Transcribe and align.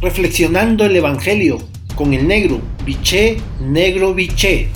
reflexionando 0.00 0.86
el 0.86 0.96
Evangelio 0.96 1.58
con 1.94 2.14
el 2.14 2.26
negro, 2.26 2.60
biché, 2.86 3.36
negro, 3.60 4.14
biché. 4.14 4.68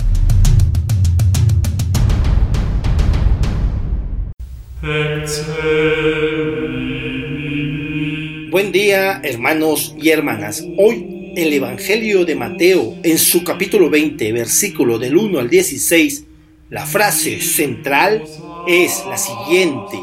Buen 8.51 8.71
día 8.71 9.19
hermanos 9.23 9.95
y 9.99 10.09
hermanas. 10.09 10.63
Hoy 10.77 11.33
el 11.35 11.51
Evangelio 11.51 12.23
de 12.23 12.35
Mateo 12.35 12.95
en 13.01 13.17
su 13.17 13.43
capítulo 13.43 13.89
20, 13.89 14.31
versículo 14.31 14.99
del 14.99 15.17
1 15.17 15.39
al 15.39 15.49
16, 15.49 16.25
la 16.69 16.85
frase 16.85 17.41
central 17.41 18.23
es 18.67 19.03
la 19.09 19.17
siguiente. 19.17 19.97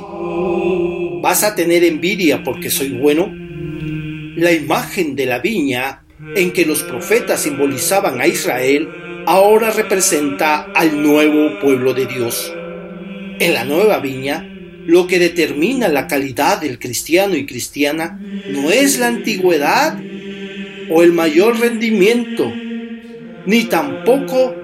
¿Vas 1.23 1.45
a 1.45 1.55
tener 1.55 1.85
envidia 1.85 2.43
porque 2.43 2.69
soy 2.69 2.91
bueno? 2.91 3.42
La 4.37 4.51
imagen 4.53 5.15
de 5.15 5.27
la 5.27 5.41
viña 5.41 6.05
en 6.35 6.53
que 6.53 6.65
los 6.65 6.83
profetas 6.83 7.43
simbolizaban 7.43 8.21
a 8.21 8.27
Israel 8.27 8.89
ahora 9.27 9.71
representa 9.71 10.73
al 10.75 11.03
nuevo 11.03 11.59
pueblo 11.61 11.93
de 11.93 12.07
Dios. 12.07 12.53
En 13.39 13.55
la 13.55 13.65
nueva 13.65 13.99
viña, 13.99 14.49
lo 14.87 15.07
que 15.07 15.19
determina 15.19 15.89
la 15.89 16.07
calidad 16.07 16.61
del 16.61 16.79
cristiano 16.79 17.37
y 17.37 17.45
cristiana 17.45 18.19
no 18.49 18.71
es 18.71 18.99
la 18.99 19.09
antigüedad 19.09 19.99
o 20.91 21.03
el 21.03 21.13
mayor 21.13 21.61
rendimiento, 21.61 22.51
ni 23.47 23.65
tampoco 23.65 24.55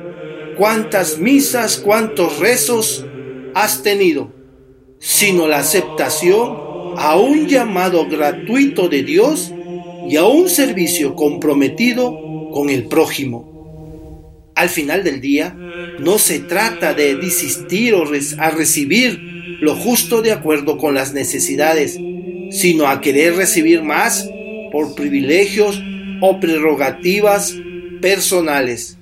cuántas 0.57 1.19
misas, 1.19 1.77
cuántos 1.77 2.39
rezos 2.39 3.05
has 3.55 3.83
tenido, 3.83 4.33
sino 4.99 5.47
la 5.47 5.59
aceptación 5.59 6.69
a 6.97 7.17
un 7.17 7.47
llamado 7.47 8.09
gratuito 8.09 8.89
de 8.89 9.03
Dios 9.03 9.53
y 10.09 10.17
a 10.17 10.25
un 10.25 10.49
servicio 10.49 11.15
comprometido 11.15 12.51
con 12.51 12.71
el 12.71 12.85
prójimo. 12.85 14.53
Al 14.55 14.69
final 14.69 15.05
del 15.05 15.21
día, 15.21 15.55
no 15.99 16.19
se 16.19 16.41
trata 16.41 16.95
de 16.95 17.15
desistir 17.17 17.95
o 17.95 18.05
a 18.39 18.51
recibir 18.51 19.21
lo 19.61 19.77
justo 19.77 20.23
de 20.23 20.33
acuerdo 20.33 20.79
con 20.79 20.95
las 20.95 21.13
necesidades, 21.13 21.99
sino 22.51 22.87
a 22.87 23.01
querer 23.01 23.37
recibir 23.37 23.83
más 23.83 24.29
por 24.73 24.95
privilegios 24.95 25.83
o 26.21 26.41
prerrogativas 26.41 27.55
personales. 28.01 28.97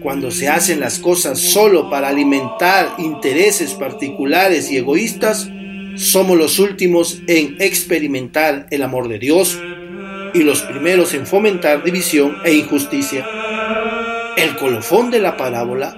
Cuando 0.00 0.30
se 0.30 0.48
hacen 0.48 0.80
las 0.80 0.98
cosas 0.98 1.38
solo 1.38 1.90
para 1.90 2.08
alimentar 2.08 2.94
intereses 2.98 3.74
particulares 3.74 4.70
y 4.70 4.76
egoístas, 4.76 5.50
somos 5.96 6.38
los 6.38 6.58
últimos 6.60 7.20
en 7.26 7.56
experimentar 7.60 8.66
el 8.70 8.82
amor 8.82 9.08
de 9.08 9.18
Dios 9.18 9.58
y 10.34 10.42
los 10.42 10.62
primeros 10.62 11.14
en 11.14 11.26
fomentar 11.26 11.82
división 11.82 12.36
e 12.44 12.54
injusticia. 12.54 13.26
El 14.36 14.56
colofón 14.56 15.10
de 15.10 15.18
la 15.18 15.36
parábola, 15.36 15.96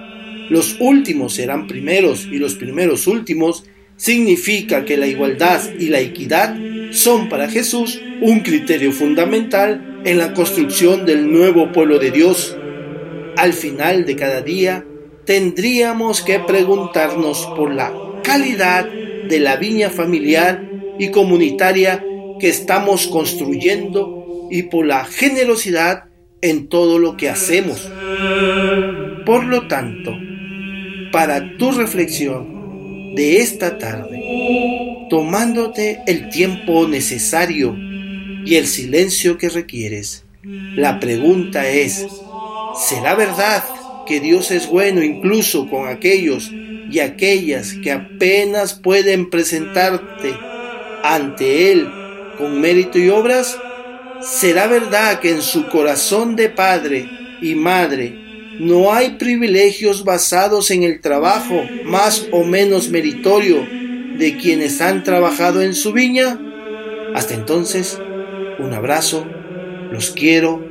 los 0.49 0.77
últimos 0.79 1.33
serán 1.33 1.67
primeros 1.67 2.25
y 2.25 2.37
los 2.37 2.55
primeros 2.55 3.07
últimos, 3.07 3.65
significa 3.95 4.85
que 4.85 4.97
la 4.97 5.07
igualdad 5.07 5.61
y 5.79 5.87
la 5.87 5.99
equidad 5.99 6.55
son 6.91 7.29
para 7.29 7.49
Jesús 7.49 8.01
un 8.21 8.41
criterio 8.41 8.91
fundamental 8.91 10.01
en 10.05 10.17
la 10.17 10.33
construcción 10.33 11.05
del 11.05 11.31
nuevo 11.31 11.71
pueblo 11.71 11.99
de 11.99 12.11
Dios. 12.11 12.57
Al 13.37 13.53
final 13.53 14.05
de 14.05 14.15
cada 14.15 14.41
día, 14.41 14.85
tendríamos 15.25 16.21
que 16.21 16.39
preguntarnos 16.39 17.49
por 17.55 17.73
la 17.73 17.93
calidad 18.23 18.87
de 18.87 19.39
la 19.39 19.55
viña 19.55 19.89
familiar 19.89 20.69
y 20.99 21.09
comunitaria 21.09 22.03
que 22.39 22.49
estamos 22.49 23.07
construyendo 23.07 24.22
y 24.53 24.61
por 24.61 24.85
la 24.85 25.03
generosidad 25.03 26.03
en 26.43 26.67
todo 26.67 26.99
lo 26.99 27.17
que 27.17 27.27
hacemos. 27.27 27.89
Por 29.25 29.45
lo 29.45 29.67
tanto, 29.67 30.15
para 31.11 31.57
tu 31.57 31.71
reflexión 31.71 33.15
de 33.15 33.39
esta 33.39 33.79
tarde, 33.79 35.07
tomándote 35.09 36.01
el 36.05 36.29
tiempo 36.29 36.87
necesario 36.87 37.75
y 38.45 38.53
el 38.53 38.67
silencio 38.67 39.39
que 39.39 39.49
requieres, 39.49 40.23
la 40.43 40.99
pregunta 40.99 41.67
es, 41.67 42.05
¿será 42.75 43.15
verdad 43.15 43.63
que 44.05 44.19
Dios 44.19 44.51
es 44.51 44.69
bueno 44.69 45.01
incluso 45.01 45.67
con 45.67 45.87
aquellos 45.87 46.51
y 46.91 46.99
aquellas 46.99 47.73
que 47.73 47.91
apenas 47.91 48.75
pueden 48.75 49.31
presentarte 49.31 50.35
ante 51.03 51.71
Él 51.71 51.89
con 52.37 52.61
mérito 52.61 52.99
y 52.99 53.09
obras? 53.09 53.57
¿Será 54.21 54.67
verdad 54.67 55.19
que 55.19 55.29
en 55.31 55.41
su 55.41 55.67
corazón 55.67 56.35
de 56.35 56.49
padre 56.49 57.09
y 57.41 57.55
madre 57.55 58.19
no 58.59 58.93
hay 58.93 59.11
privilegios 59.11 60.03
basados 60.03 60.71
en 60.71 60.83
el 60.83 61.01
trabajo 61.01 61.63
más 61.85 62.27
o 62.31 62.43
menos 62.43 62.89
meritorio 62.89 63.67
de 64.17 64.37
quienes 64.37 64.81
han 64.81 65.03
trabajado 65.03 65.61
en 65.61 65.73
su 65.73 65.91
viña? 65.91 66.39
Hasta 67.15 67.33
entonces, 67.33 67.99
un 68.59 68.73
abrazo, 68.73 69.25
los 69.91 70.11
quiero 70.11 70.63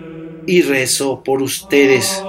y 0.47 0.63
rezo 0.63 1.23
por 1.23 1.43
ustedes. 1.43 2.23